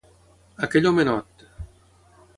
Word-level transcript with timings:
Aquell 0.67 0.89
homenot! 0.91 1.47